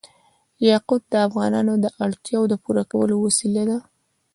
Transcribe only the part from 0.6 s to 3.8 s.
یاقوت د افغانانو د اړتیاوو د پوره کولو وسیله ده.